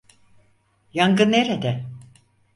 Yangın 0.93 1.31
nerede? 1.31 1.85